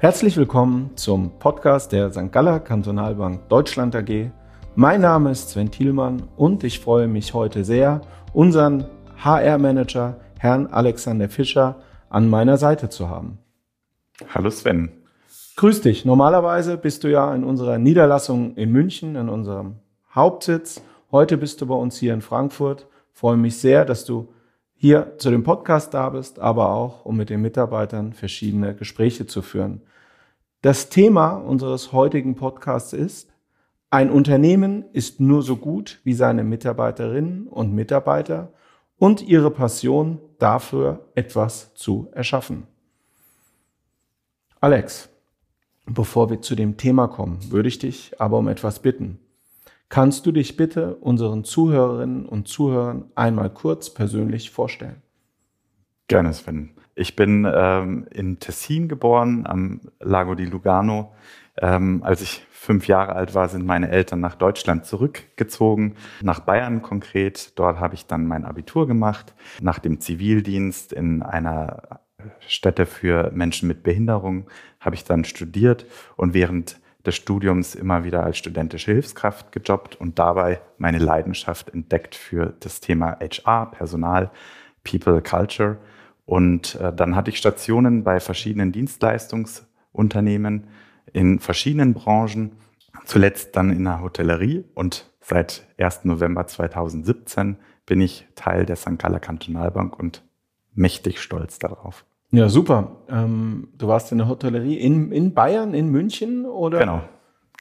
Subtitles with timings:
[0.00, 2.30] Herzlich willkommen zum Podcast der St.
[2.30, 4.30] Galler Kantonalbank Deutschland AG.
[4.76, 8.02] Mein Name ist Sven Thielmann und ich freue mich heute sehr,
[8.32, 8.84] unseren
[9.16, 11.80] HR-Manager, Herrn Alexander Fischer,
[12.10, 13.38] an meiner Seite zu haben.
[14.32, 14.90] Hallo Sven.
[15.56, 16.04] Grüß dich.
[16.04, 19.80] Normalerweise bist du ja in unserer Niederlassung in München, in unserem
[20.14, 20.80] Hauptsitz.
[21.10, 22.86] Heute bist du bei uns hier in Frankfurt.
[23.12, 24.28] Ich freue mich sehr, dass du
[24.80, 29.42] hier zu dem Podcast da bist, aber auch, um mit den Mitarbeitern verschiedene Gespräche zu
[29.42, 29.82] führen.
[30.62, 33.32] Das Thema unseres heutigen Podcasts ist,
[33.90, 38.52] ein Unternehmen ist nur so gut wie seine Mitarbeiterinnen und Mitarbeiter
[38.98, 42.68] und ihre Passion dafür, etwas zu erschaffen.
[44.60, 45.08] Alex,
[45.86, 49.18] bevor wir zu dem Thema kommen, würde ich dich aber um etwas bitten.
[49.88, 55.02] Kannst du dich bitte unseren Zuhörerinnen und Zuhörern einmal kurz persönlich vorstellen?
[56.08, 56.70] Gerne, Sven.
[56.94, 61.14] Ich bin ähm, in Tessin geboren, am Lago di Lugano.
[61.56, 66.82] Ähm, als ich fünf Jahre alt war, sind meine Eltern nach Deutschland zurückgezogen, nach Bayern
[66.82, 67.58] konkret.
[67.58, 72.00] Dort habe ich dann mein Abitur gemacht, nach dem Zivildienst in einer
[72.46, 74.48] Stätte für Menschen mit Behinderung
[74.80, 80.18] habe ich dann studiert und während des Studiums immer wieder als studentische Hilfskraft gejobbt und
[80.18, 84.30] dabei meine Leidenschaft entdeckt für das Thema HR, Personal,
[84.84, 85.78] People, Culture.
[86.26, 90.66] Und äh, dann hatte ich Stationen bei verschiedenen Dienstleistungsunternehmen
[91.12, 92.52] in verschiedenen Branchen,
[93.04, 96.04] zuletzt dann in der Hotellerie und seit 1.
[96.04, 98.98] November 2017 bin ich Teil der St.
[98.98, 100.22] Galler Kantonalbank und
[100.74, 102.04] mächtig stolz darauf.
[102.30, 102.96] Ja, super.
[103.08, 106.78] Ähm, du warst in der Hotellerie in, in Bayern, in München oder?
[106.78, 107.00] Genau,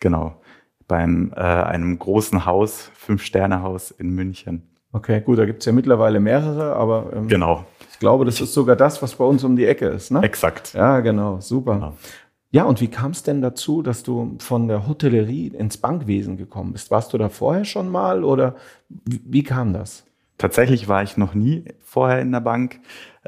[0.02, 0.42] genau.
[0.88, 4.64] Beim äh, einem großen Haus, Fünf-Sterne-Haus in München.
[4.92, 7.66] Okay, gut, da gibt es ja mittlerweile mehrere, aber ähm, genau.
[7.92, 10.22] ich glaube, das ist sogar das, was bei uns um die Ecke ist, ne?
[10.22, 10.74] Exakt.
[10.74, 11.76] Ja, genau, super.
[11.76, 11.94] Genau.
[12.52, 16.72] Ja, und wie kam es denn dazu, dass du von der Hotellerie ins Bankwesen gekommen
[16.72, 16.90] bist?
[16.92, 18.56] Warst du da vorher schon mal oder
[18.90, 20.07] wie, wie kam das?
[20.38, 22.80] Tatsächlich war ich noch nie vorher in der Bank.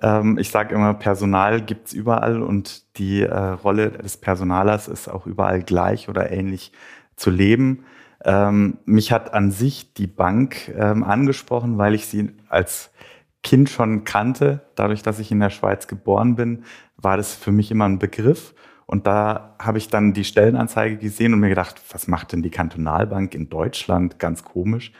[0.02, 5.26] Ähm, ich sage immer, Personal gibt's überall und die äh, Rolle des Personalers ist auch
[5.26, 6.72] überall gleich oder ähnlich
[7.16, 7.86] zu leben.
[8.24, 12.92] Ähm, mich hat an sich die Bank ähm, angesprochen, weil ich sie als
[13.42, 14.62] Kind schon kannte.
[14.76, 16.64] Dadurch, dass ich in der Schweiz geboren bin,
[16.98, 18.54] war das für mich immer ein Begriff.
[18.86, 22.50] Und da habe ich dann die Stellenanzeige gesehen und mir gedacht, was macht denn die
[22.50, 24.20] Kantonalbank in Deutschland?
[24.20, 24.92] Ganz komisch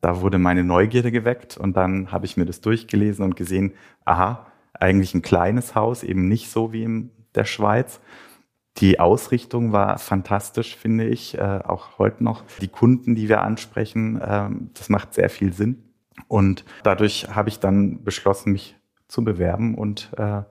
[0.00, 3.72] da wurde meine Neugierde geweckt und dann habe ich mir das durchgelesen und gesehen,
[4.04, 8.00] aha, eigentlich ein kleines Haus, eben nicht so wie in der Schweiz.
[8.78, 12.42] Die Ausrichtung war fantastisch, finde ich, äh, auch heute noch.
[12.60, 15.82] Die Kunden, die wir ansprechen, äh, das macht sehr viel Sinn.
[16.28, 18.76] Und dadurch habe ich dann beschlossen, mich
[19.08, 20.42] zu bewerben und äh,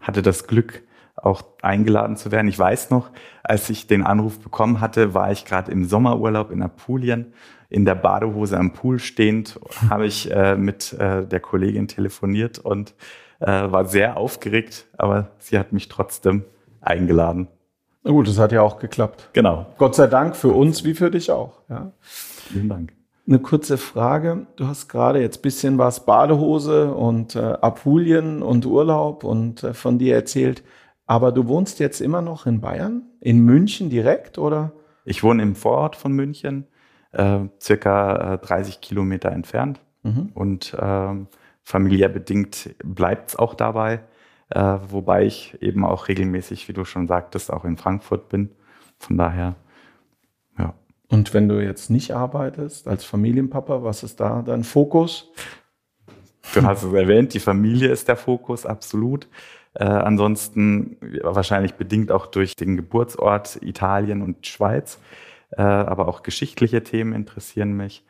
[0.00, 0.82] hatte das Glück,
[1.16, 2.48] auch eingeladen zu werden.
[2.48, 3.10] Ich weiß noch,
[3.42, 7.32] als ich den Anruf bekommen hatte, war ich gerade im Sommerurlaub in Apulien
[7.68, 9.58] in der Badehose am Pool stehend
[9.90, 12.94] habe ich äh, mit äh, der Kollegin telefoniert und
[13.38, 16.44] äh, war sehr aufgeregt, aber sie hat mich trotzdem
[16.80, 17.48] eingeladen.
[18.02, 19.28] Na gut, das hat ja auch geklappt.
[19.32, 19.66] Genau.
[19.78, 21.60] Gott sei Dank für uns wie für dich auch.
[21.68, 21.92] Ja.
[22.00, 22.92] Vielen Dank.
[23.26, 24.46] Eine kurze Frage.
[24.56, 29.98] Du hast gerade jetzt bisschen was Badehose und äh, Apulien und Urlaub und äh, von
[29.98, 30.62] dir erzählt.
[31.10, 33.02] Aber du wohnst jetzt immer noch in Bayern?
[33.18, 34.70] In München direkt oder?
[35.04, 36.68] Ich wohne im Vorort von München
[37.10, 39.80] äh, circa 30 äh, Kilometer entfernt.
[40.04, 40.30] Mhm.
[40.34, 41.26] Und ähm,
[41.64, 44.04] familiär bedingt bleibt es auch dabei,
[44.50, 48.50] äh, wobei ich eben auch regelmäßig, wie du schon sagtest, auch in Frankfurt bin.
[49.00, 49.56] Von daher,
[50.60, 50.74] ja.
[51.08, 55.32] Und wenn du jetzt nicht arbeitest als Familienpapa, was ist da dein Fokus?
[56.54, 59.26] Du hast es erwähnt, die Familie ist der Fokus, absolut.
[59.74, 64.98] Äh, ansonsten wahrscheinlich bedingt auch durch den Geburtsort Italien und Schweiz
[65.52, 68.04] äh, aber auch geschichtliche Themen interessieren mich.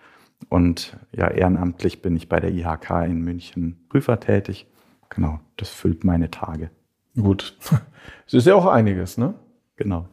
[0.48, 4.66] Und ja, ehrenamtlich bin ich bei der IHK in München Prüfer tätig.
[5.08, 6.70] Genau, das füllt meine Tage.
[7.14, 7.56] Gut.
[8.26, 9.34] Es ist ja auch einiges, ne?
[9.76, 10.08] Genau.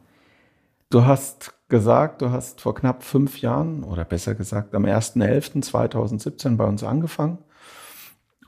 [0.90, 6.64] Du hast gesagt, du hast vor knapp fünf Jahren oder besser gesagt am 1.11.2017 bei
[6.64, 7.38] uns angefangen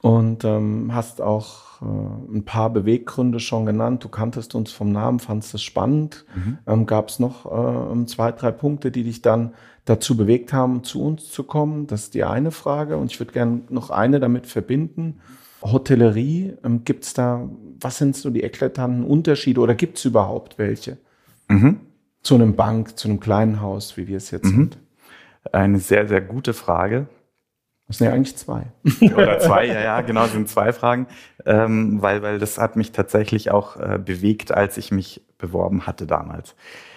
[0.01, 4.03] und ähm, hast auch äh, ein paar Beweggründe schon genannt.
[4.03, 6.25] Du kanntest uns vom Namen, fandest es spannend.
[6.35, 6.59] Mhm.
[6.67, 9.53] Ähm, Gab es noch äh, zwei, drei Punkte, die dich dann
[9.85, 11.87] dazu bewegt haben, zu uns zu kommen?
[11.87, 12.97] Das ist die eine Frage.
[12.97, 15.21] Und ich würde gerne noch eine damit verbinden.
[15.63, 17.49] Hotellerie, ähm, gibt es da,
[17.81, 20.97] was sind so die eklatanten Unterschiede oder gibt es überhaupt welche?
[21.49, 21.81] Mhm.
[22.23, 24.57] Zu einem Bank, zu einem kleinen Haus, wie wir es jetzt mhm.
[24.57, 24.79] sind?
[25.53, 27.07] Eine sehr, sehr gute Frage.
[27.91, 28.67] Das sind ja eigentlich zwei.
[29.17, 31.09] Oder zwei, ja, ja, genau, sind zwei Fragen.
[31.45, 36.07] Ähm, weil, weil das hat mich tatsächlich auch äh, bewegt, als ich mich beworben hatte
[36.07, 36.55] damals.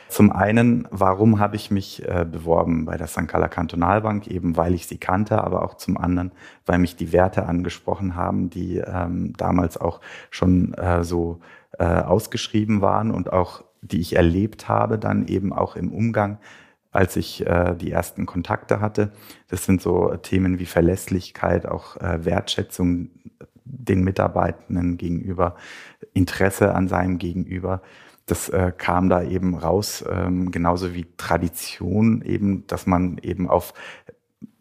[0.10, 3.28] Zum einen, warum habe ich mich äh, beworben bei der St.
[3.28, 4.28] Galler Kantonalbank?
[4.28, 6.32] Eben weil ich sie kannte, aber auch zum anderen,
[6.68, 10.00] weil mich die Werte angesprochen haben, die ähm, damals auch
[10.30, 11.40] schon äh, so
[11.80, 16.38] äh, ausgeschrieben waren und auch die ich erlebt habe, dann eben auch im Umgang
[16.94, 19.12] als ich äh, die ersten Kontakte hatte.
[19.50, 23.10] Das sind so Themen wie Verlässlichkeit, auch äh, Wertschätzung
[23.66, 25.56] den Mitarbeitenden gegenüber,
[26.14, 27.82] Interesse an seinem Gegenüber.
[28.26, 33.74] Das äh, kam da eben raus, ähm, genauso wie Tradition eben, dass man eben auf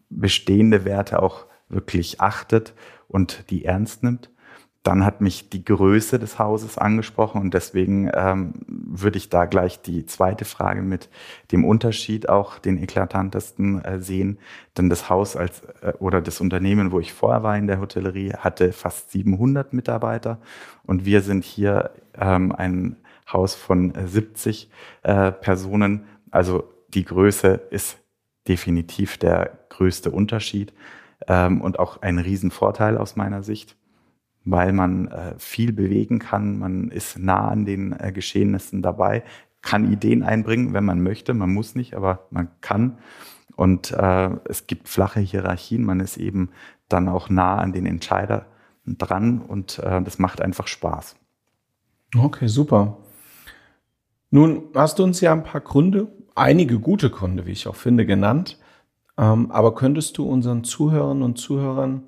[0.09, 2.73] bestehende Werte auch wirklich achtet
[3.07, 4.31] und die ernst nimmt.
[4.83, 8.53] Dann hat mich die Größe des Hauses angesprochen und deswegen ähm,
[8.95, 11.09] würde ich da gleich die zweite Frage mit
[11.51, 14.37] dem Unterschied auch den eklatantesten äh, sehen.
[14.77, 18.33] Denn das Haus als äh, oder das Unternehmen, wo ich vorher war in der Hotellerie,
[18.33, 20.39] hatte fast 700 Mitarbeiter
[20.85, 22.97] und wir sind hier ähm, ein
[23.31, 24.69] Haus von 70
[25.01, 26.05] äh, Personen.
[26.29, 27.97] Also die Größe ist
[28.47, 30.73] definitiv der größte Unterschied
[31.27, 33.75] ähm, und auch ein Riesenvorteil aus meiner Sicht
[34.45, 39.23] weil man äh, viel bewegen kann, man ist nah an den äh, Geschehnissen dabei,
[39.61, 42.97] kann Ideen einbringen, wenn man möchte, man muss nicht, aber man kann.
[43.55, 46.49] Und äh, es gibt flache Hierarchien, man ist eben
[46.89, 48.47] dann auch nah an den Entscheider
[48.85, 51.15] dran und äh, das macht einfach Spaß.
[52.15, 52.97] Okay, super.
[54.29, 58.05] Nun hast du uns ja ein paar Gründe, einige gute Gründe, wie ich auch finde,
[58.05, 58.59] genannt.
[59.17, 62.03] Ähm, aber könntest du unseren Zuhörern und Zuhörern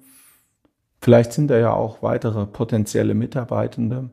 [1.06, 4.10] Vielleicht sind da ja auch weitere potenzielle Mitarbeitende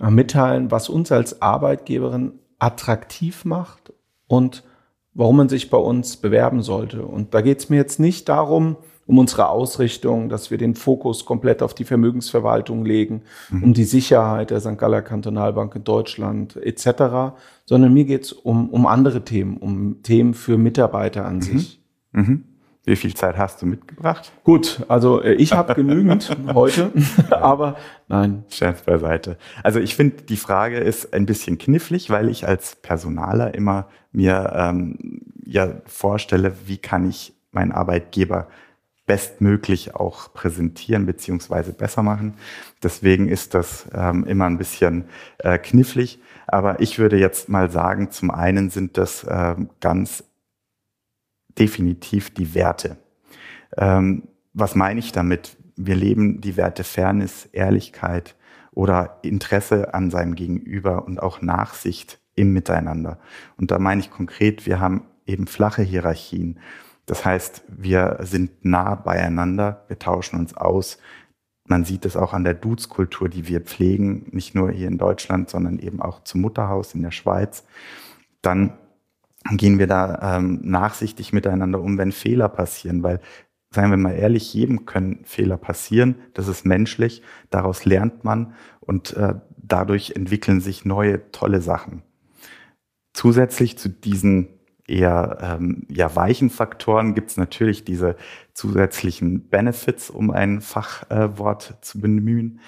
[0.00, 3.92] mitteilen, was uns als Arbeitgeberin attraktiv macht
[4.26, 4.64] und
[5.12, 7.06] warum man sich bei uns bewerben sollte.
[7.06, 8.74] Und da geht es mir jetzt nicht darum,
[9.06, 13.62] um unsere Ausrichtung, dass wir den Fokus komplett auf die Vermögensverwaltung legen, mhm.
[13.62, 14.76] um die Sicherheit der St.
[14.76, 20.34] Galler Kantonalbank in Deutschland etc., sondern mir geht es um, um andere Themen, um Themen
[20.34, 21.42] für Mitarbeiter an mhm.
[21.42, 21.80] sich.
[22.10, 22.44] Mhm.
[22.86, 24.30] Wie viel Zeit hast du mitgebracht?
[24.44, 26.92] Gut, also äh, ich habe genügend heute,
[27.30, 27.76] aber
[28.08, 28.44] nein.
[28.50, 29.38] Scherz beiseite.
[29.62, 34.52] Also ich finde, die Frage ist ein bisschen knifflig, weil ich als Personaler immer mir
[34.54, 38.48] ähm, ja vorstelle, wie kann ich meinen Arbeitgeber
[39.06, 42.34] bestmöglich auch präsentieren beziehungsweise besser machen.
[42.82, 45.04] Deswegen ist das ähm, immer ein bisschen
[45.38, 46.20] äh, knifflig.
[46.46, 50.24] Aber ich würde jetzt mal sagen, zum einen sind das äh, ganz
[51.58, 52.96] definitiv die Werte.
[53.76, 55.56] Ähm, was meine ich damit?
[55.76, 58.36] Wir leben die Werte Fairness, Ehrlichkeit
[58.72, 63.18] oder Interesse an seinem Gegenüber und auch Nachsicht im Miteinander.
[63.56, 66.58] Und da meine ich konkret, wir haben eben flache Hierarchien.
[67.06, 70.98] Das heißt, wir sind nah beieinander, wir tauschen uns aus.
[71.66, 75.48] Man sieht es auch an der Dudes-Kultur, die wir pflegen, nicht nur hier in Deutschland,
[75.50, 77.64] sondern eben auch zum Mutterhaus in der Schweiz.
[78.42, 78.74] Dann
[79.52, 83.20] gehen wir da ähm, nachsichtig miteinander um, wenn Fehler passieren, weil
[83.70, 89.14] seien wir mal ehrlich, jedem können Fehler passieren, das ist menschlich, daraus lernt man und
[89.16, 92.02] äh, dadurch entwickeln sich neue tolle Sachen.
[93.12, 94.48] Zusätzlich zu diesen
[94.86, 98.16] eher ähm, ja, weichen Faktoren gibt es natürlich diese
[98.52, 102.60] zusätzlichen Benefits, um ein Fachwort äh, zu bemühen.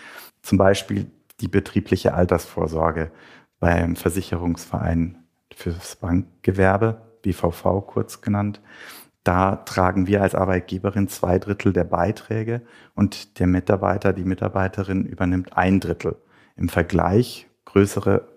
[0.42, 3.10] Zum Beispiel die betriebliche Altersvorsorge
[3.60, 5.25] beim Versicherungsverein
[5.56, 8.60] fürs Bankgewerbe, BVV kurz genannt.
[9.24, 12.62] Da tragen wir als Arbeitgeberin zwei Drittel der Beiträge
[12.94, 16.16] und der Mitarbeiter, die Mitarbeiterin übernimmt ein Drittel.
[16.56, 18.28] Im Vergleich größere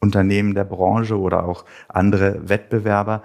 [0.00, 3.22] Unternehmen der Branche oder auch andere Wettbewerber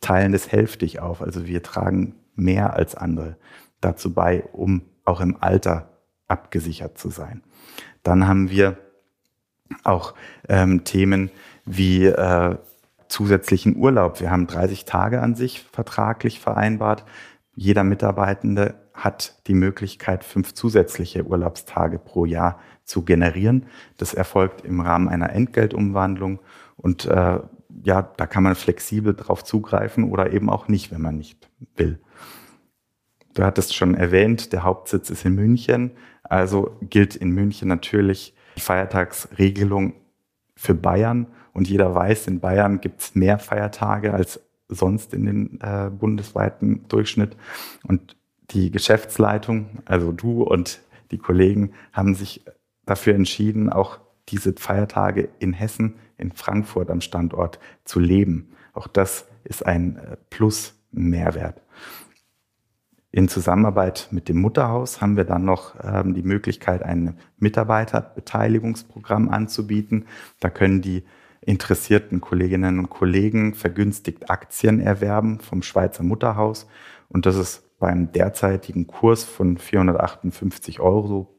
[0.00, 1.22] teilen das hälftig auf.
[1.22, 3.36] Also wir tragen mehr als andere
[3.80, 5.90] dazu bei, um auch im Alter
[6.28, 7.42] abgesichert zu sein.
[8.02, 8.78] Dann haben wir
[9.84, 10.14] auch
[10.48, 11.30] ähm, Themen
[11.64, 12.56] wie äh,
[13.08, 14.20] zusätzlichen Urlaub.
[14.20, 17.04] Wir haben 30 Tage an sich vertraglich vereinbart.
[17.54, 23.66] Jeder Mitarbeitende hat die Möglichkeit, fünf zusätzliche Urlaubstage pro Jahr zu generieren.
[23.96, 26.40] Das erfolgt im Rahmen einer Entgeltumwandlung
[26.76, 27.40] und äh,
[27.82, 32.00] ja, da kann man flexibel drauf zugreifen oder eben auch nicht, wenn man nicht will.
[33.34, 35.92] Du hattest schon erwähnt, der Hauptsitz ist in München,
[36.24, 39.94] also gilt in München natürlich die Feiertagsregelung
[40.60, 45.60] für Bayern und jeder weiß, in Bayern gibt es mehr Feiertage als sonst in den
[45.62, 47.34] äh, bundesweiten Durchschnitt.
[47.82, 48.14] Und
[48.50, 52.44] die Geschäftsleitung, also du und die Kollegen, haben sich
[52.84, 58.52] dafür entschieden, auch diese Feiertage in Hessen, in Frankfurt am Standort zu leben.
[58.74, 61.62] Auch das ist ein äh, Plus, Mehrwert.
[63.12, 70.06] In Zusammenarbeit mit dem Mutterhaus haben wir dann noch ähm, die Möglichkeit, ein Mitarbeiterbeteiligungsprogramm anzubieten.
[70.38, 71.04] Da können die
[71.40, 76.68] interessierten Kolleginnen und Kollegen vergünstigt Aktien erwerben vom Schweizer Mutterhaus.
[77.08, 81.34] Und das ist beim derzeitigen Kurs von 458 Euro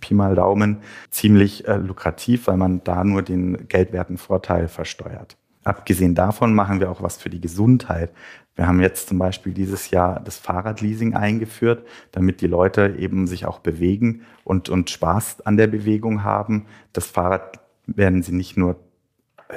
[0.00, 5.38] Pi mal Daumen ziemlich äh, lukrativ, weil man da nur den geldwerten Vorteil versteuert.
[5.64, 8.12] Abgesehen davon machen wir auch was für die Gesundheit.
[8.56, 13.44] Wir haben jetzt zum Beispiel dieses Jahr das Fahrradleasing eingeführt, damit die Leute eben sich
[13.44, 16.66] auch bewegen und, und Spaß an der Bewegung haben.
[16.94, 18.80] Das Fahrrad werden sie nicht nur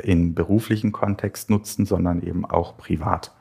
[0.04, 3.34] in beruflichen Kontext nutzen, sondern eben auch privat.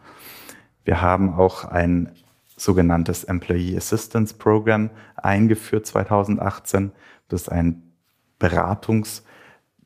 [0.85, 2.13] Wir haben auch ein
[2.57, 6.93] sogenanntes Employee Assistance Program eingeführt 2018.
[7.29, 7.83] Das ist ein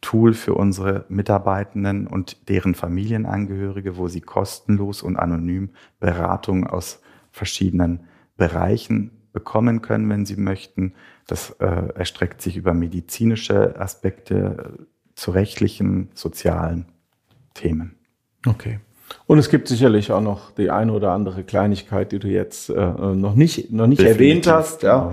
[0.02, 8.00] Beratungstool für unsere Mitarbeitenden und deren Familienangehörige, wo sie kostenlos und anonym Beratung aus verschiedenen
[8.37, 10.94] Bereichen bekommen können, wenn sie möchten.
[11.26, 16.87] Das äh, erstreckt sich über medizinische Aspekte äh, zu rechtlichen, sozialen
[17.54, 17.97] Themen.
[18.47, 18.80] Okay.
[19.26, 22.75] Und es gibt sicherlich auch noch die eine oder andere Kleinigkeit, die du jetzt äh,
[22.75, 25.12] noch nicht, noch nicht erwähnt hast, ja.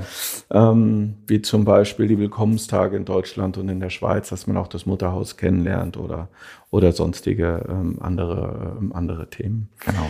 [0.49, 0.71] Genau.
[0.71, 4.67] Ähm, wie zum Beispiel die Willkommenstage in Deutschland und in der Schweiz, dass man auch
[4.67, 6.27] das Mutterhaus kennenlernt oder,
[6.71, 9.69] oder sonstige ähm, andere, ähm, andere Themen.
[9.85, 10.09] Genau.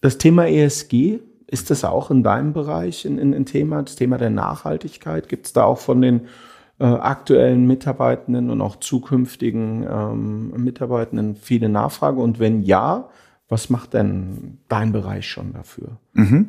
[0.00, 4.30] Das Thema ESG, ist das auch in deinem Bereich ein, ein Thema, das Thema der
[4.30, 5.28] Nachhaltigkeit?
[5.28, 6.28] Gibt es da auch von den
[6.80, 12.20] äh, aktuellen Mitarbeitenden und auch zukünftigen ähm, Mitarbeitenden viele Nachfrage?
[12.20, 13.10] Und wenn ja,
[13.48, 15.98] was macht denn dein Bereich schon dafür?
[16.14, 16.48] Mhm.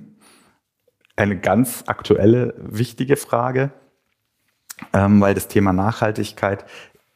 [1.16, 3.72] Eine ganz aktuelle, wichtige Frage,
[4.94, 6.66] ähm, weil das Thema Nachhaltigkeit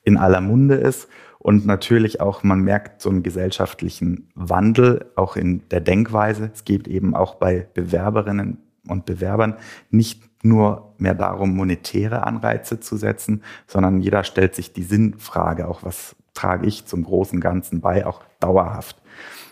[0.03, 1.07] in aller Munde ist
[1.39, 6.51] und natürlich auch, man merkt so einen gesellschaftlichen Wandel, auch in der Denkweise.
[6.53, 8.57] Es geht eben auch bei Bewerberinnen
[8.87, 9.55] und Bewerbern
[9.89, 15.83] nicht nur mehr darum, monetäre Anreize zu setzen, sondern jeder stellt sich die Sinnfrage, auch
[15.83, 19.01] was trage ich zum großen Ganzen bei, auch dauerhaft.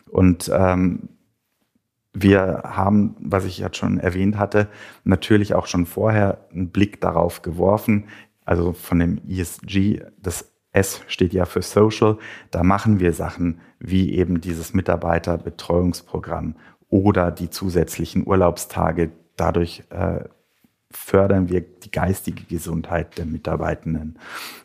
[0.10, 1.10] Und ähm,
[2.14, 4.68] wir haben, was ich jetzt schon erwähnt hatte,
[5.04, 8.06] natürlich auch schon vorher einen Blick darauf geworfen,
[8.46, 12.18] also von dem ESG, das S steht ja für Social,
[12.52, 16.56] da machen wir Sachen wie eben dieses Mitarbeiterbetreuungsprogramm
[16.90, 19.12] oder die zusätzlichen Urlaubstage.
[19.36, 20.26] Dadurch äh,
[20.94, 24.20] fördern wir die geistige Gesundheit der Mitarbeitenden.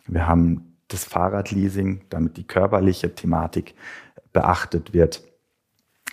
[0.06, 3.75] Wir haben das Fahrradleasing, damit die körperliche Thematik
[4.32, 5.23] beachtet wird.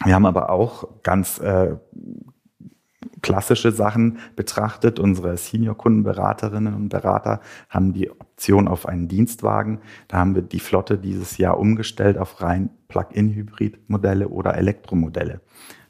[0.03, 1.75] Wir haben aber auch ganz äh,
[3.21, 4.99] klassische Sachen betrachtet.
[4.99, 9.79] Unsere Senior-Kundenberaterinnen und Berater haben die Option auf einen Dienstwagen.
[10.07, 15.41] Da haben wir die Flotte dieses Jahr umgestellt auf rein Plug-in-Hybrid-Modelle oder Elektromodelle,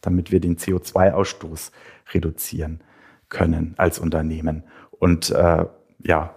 [0.01, 1.72] damit wir den CO2-Ausstoß
[2.13, 2.82] reduzieren
[3.29, 4.63] können als Unternehmen.
[4.91, 5.65] Und äh,
[6.03, 6.36] ja,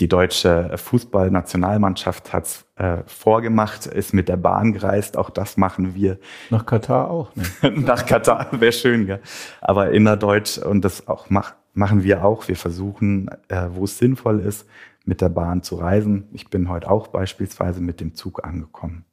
[0.00, 5.16] die deutsche Fußballnationalmannschaft hat es äh, vorgemacht, ist mit der Bahn gereist.
[5.16, 6.18] Auch das machen wir.
[6.50, 7.30] Nach Katar auch.
[7.36, 7.70] Ne?
[7.76, 9.20] Nach Katar wäre schön, gell?
[9.60, 12.48] Aber innerdeutsch und das auch mach, machen wir auch.
[12.48, 14.66] Wir versuchen, äh, wo es sinnvoll ist,
[15.04, 16.28] mit der Bahn zu reisen.
[16.32, 19.04] Ich bin heute auch beispielsweise mit dem Zug angekommen.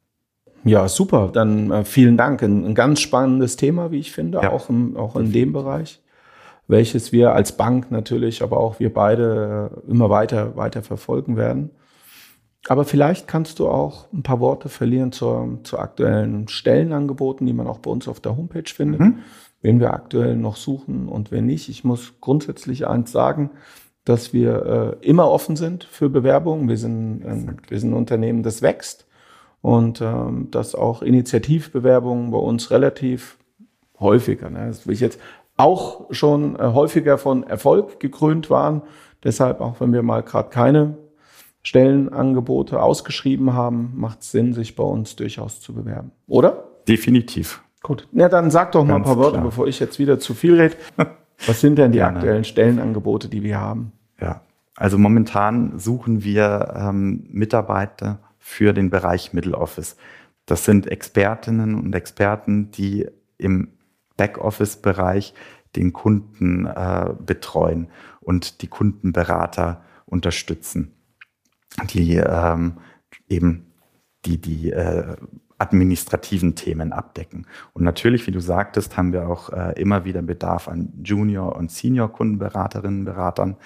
[0.64, 1.30] Ja, super.
[1.32, 2.42] Dann äh, vielen Dank.
[2.42, 4.50] Ein, ein, ganz spannendes Thema, wie ich finde, ja.
[4.50, 6.00] auch, im, auch in dem Bereich
[6.68, 11.70] welches wir als Bank natürlich, aber auch wir beide immer weiter, weiter verfolgen werden.
[12.68, 17.66] Aber vielleicht kannst du auch ein paar Worte verlieren zur, zu aktuellen Stellenangeboten, die man
[17.66, 19.18] auch bei uns auf der Homepage findet, mhm.
[19.62, 21.68] wen wir aktuell noch suchen und wen nicht.
[21.68, 23.50] Ich muss grundsätzlich eins sagen,
[24.04, 26.68] dass wir äh, immer offen sind für Bewerbungen.
[26.68, 29.06] Wir sind, äh, wir sind ein Unternehmen, das wächst
[29.60, 33.38] und ähm, dass auch Initiativbewerbungen bei uns relativ
[33.98, 35.20] häufiger, ne, das will ich jetzt
[35.62, 38.82] auch schon äh, häufiger von Erfolg gekrönt waren.
[39.22, 40.98] Deshalb, auch wenn wir mal gerade keine
[41.62, 46.10] Stellenangebote ausgeschrieben haben, macht es Sinn, sich bei uns durchaus zu bewerben.
[46.26, 46.64] Oder?
[46.88, 47.62] Definitiv.
[47.82, 48.08] Gut.
[48.12, 49.44] Na, dann sag doch mal Ganz ein paar Worte, klar.
[49.44, 50.76] bevor ich jetzt wieder zu viel rede.
[51.46, 52.18] Was sind denn die Gerne.
[52.18, 53.92] aktuellen Stellenangebote, die wir haben?
[54.20, 54.42] Ja,
[54.76, 59.96] also momentan suchen wir ähm, Mitarbeiter für den Bereich Middle Office.
[60.46, 63.06] Das sind Expertinnen und Experten, die
[63.38, 63.68] im
[64.16, 65.34] Backoffice-Bereich
[65.76, 67.88] den Kunden äh, betreuen
[68.20, 70.92] und die Kundenberater unterstützen,
[71.90, 72.78] die ähm,
[73.28, 73.72] eben
[74.24, 75.16] die, die äh,
[75.58, 77.46] administrativen Themen abdecken.
[77.72, 81.70] Und natürlich, wie du sagtest, haben wir auch äh, immer wieder Bedarf an Junior- und
[81.70, 83.56] Senior-Kundenberaterinnen, und Beratern.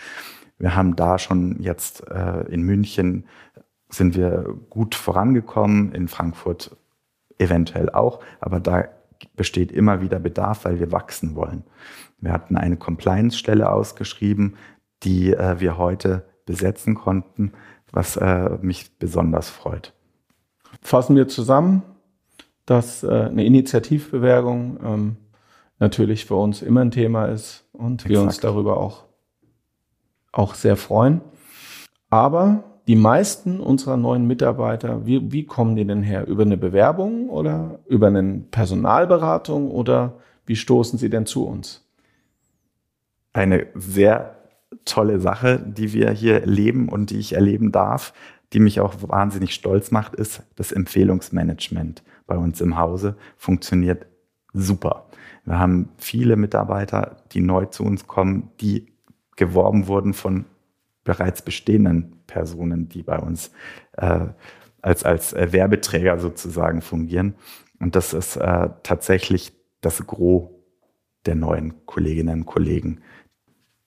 [0.58, 3.26] Wir haben da schon jetzt äh, in München
[3.88, 6.76] sind wir gut vorangekommen, in Frankfurt
[7.38, 8.88] eventuell auch, aber da
[9.36, 11.64] besteht immer wieder Bedarf, weil wir wachsen wollen.
[12.18, 14.56] Wir hatten eine Compliance-Stelle ausgeschrieben,
[15.02, 17.52] die äh, wir heute besetzen konnten,
[17.92, 19.92] was äh, mich besonders freut.
[20.80, 21.82] Fassen wir zusammen,
[22.64, 25.16] dass äh, eine Initiativbewerbung ähm,
[25.78, 28.10] natürlich für uns immer ein Thema ist und Exakt.
[28.10, 29.04] wir uns darüber auch,
[30.32, 31.20] auch sehr freuen.
[32.10, 36.26] Aber die meisten unserer neuen Mitarbeiter, wie, wie kommen die denn her?
[36.26, 40.14] Über eine Bewerbung oder über eine Personalberatung oder
[40.46, 41.84] wie stoßen sie denn zu uns?
[43.32, 44.36] Eine sehr
[44.84, 48.12] tolle Sache, die wir hier leben und die ich erleben darf,
[48.52, 53.16] die mich auch wahnsinnig stolz macht, ist das Empfehlungsmanagement bei uns im Hause.
[53.36, 54.06] Funktioniert
[54.52, 55.06] super.
[55.44, 58.86] Wir haben viele Mitarbeiter, die neu zu uns kommen, die
[59.34, 60.44] geworben wurden von
[61.06, 63.52] bereits bestehenden Personen, die bei uns
[63.96, 64.26] äh,
[64.82, 67.36] als, als äh, Werbeträger sozusagen fungieren.
[67.80, 70.50] Und das ist äh, tatsächlich das Gros
[71.24, 73.00] der neuen Kolleginnen und Kollegen.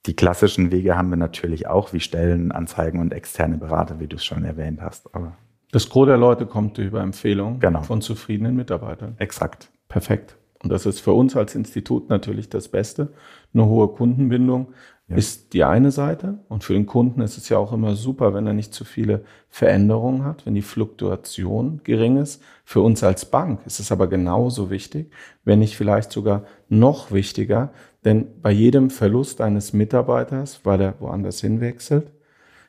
[0.06, 4.24] Die klassischen Wege haben wir natürlich auch, wie Stellenanzeigen und externe Berater, wie du es
[4.24, 5.14] schon erwähnt hast.
[5.14, 5.36] Aber
[5.72, 7.82] das Gros der Leute kommt über Empfehlungen genau.
[7.82, 9.14] von zufriedenen Mitarbeitern.
[9.18, 9.70] Exakt.
[9.88, 10.36] Perfekt.
[10.62, 13.12] Und das ist für uns als Institut natürlich das Beste.
[13.54, 14.74] Eine hohe Kundenbindung
[15.08, 15.16] ja.
[15.16, 16.38] ist die eine Seite.
[16.48, 19.24] Und für den Kunden ist es ja auch immer super, wenn er nicht zu viele
[19.48, 22.42] Veränderungen hat, wenn die Fluktuation gering ist.
[22.64, 25.10] Für uns als Bank ist es aber genauso wichtig,
[25.44, 27.72] wenn nicht vielleicht sogar noch wichtiger,
[28.04, 32.12] denn bei jedem Verlust eines Mitarbeiters, weil er woanders hinwechselt,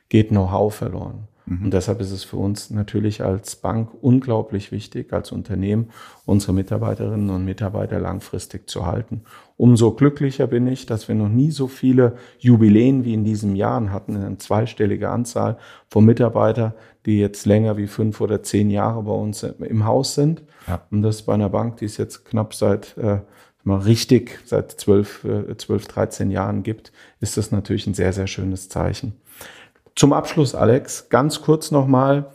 [0.08, 1.28] geht Know-how verloren.
[1.46, 1.64] Mhm.
[1.64, 5.90] Und deshalb ist es für uns natürlich als Bank unglaublich wichtig, als Unternehmen,
[6.24, 9.22] unsere Mitarbeiterinnen und Mitarbeiter langfristig zu halten.
[9.56, 13.90] Umso glücklicher bin ich, dass wir noch nie so viele Jubiläen wie in diesem Jahr
[13.90, 15.58] hatten, eine zweistellige Anzahl
[15.88, 16.74] von Mitarbeitern,
[17.06, 20.42] die jetzt länger wie fünf oder zehn Jahre bei uns im Haus sind.
[20.68, 20.82] Ja.
[20.90, 23.20] Und das bei einer Bank, die es jetzt knapp seit äh,
[23.64, 28.26] mal richtig seit zwölf, äh, zwölf, dreizehn Jahren gibt, ist das natürlich ein sehr, sehr
[28.26, 29.14] schönes Zeichen.
[29.94, 32.32] Zum Abschluss, Alex, ganz kurz nochmal,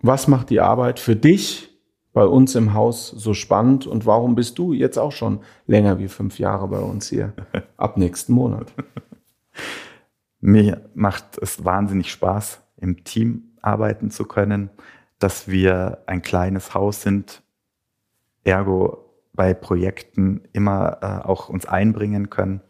[0.00, 1.70] was macht die Arbeit für dich
[2.12, 6.08] bei uns im Haus so spannend und warum bist du jetzt auch schon länger wie
[6.08, 7.32] fünf Jahre bei uns hier
[7.76, 8.72] ab nächsten Monat?
[10.40, 14.70] Mir macht es wahnsinnig Spaß, im Team arbeiten zu können,
[15.18, 17.42] dass wir ein kleines Haus sind,
[18.44, 22.60] ergo bei Projekten immer äh, auch uns einbringen können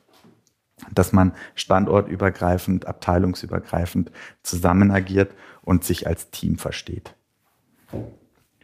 [0.90, 4.10] dass man standortübergreifend, abteilungsübergreifend
[4.42, 7.14] zusammen agiert und sich als Team versteht.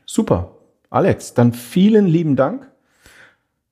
[0.04, 0.52] Super.
[0.90, 2.70] Alex, dann vielen lieben Dank,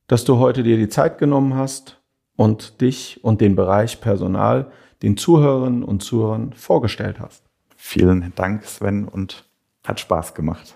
[0.07, 2.01] dass du heute dir die Zeit genommen hast
[2.37, 4.71] und dich und den Bereich Personal
[5.03, 7.43] den Zuhörerinnen und Zuhörern vorgestellt hast.
[7.77, 9.45] Vielen Dank, Sven, und
[9.85, 10.75] hat Spaß gemacht.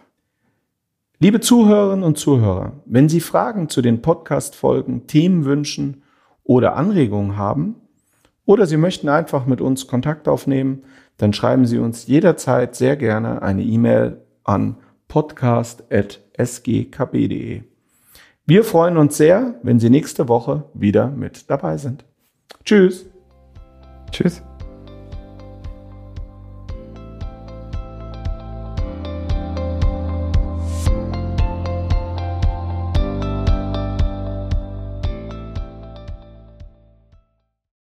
[1.18, 6.02] Liebe Zuhörerinnen und Zuhörer, wenn Sie Fragen zu den Podcast-Folgen, Themen wünschen
[6.50, 7.76] oder Anregungen haben
[8.44, 10.82] oder Sie möchten einfach mit uns Kontakt aufnehmen,
[11.16, 14.74] dann schreiben Sie uns jederzeit sehr gerne eine E-Mail an
[15.06, 17.62] podcast.sgkb.de.
[18.46, 22.04] Wir freuen uns sehr, wenn Sie nächste Woche wieder mit dabei sind.
[22.64, 23.06] Tschüss.
[24.10, 24.42] Tschüss.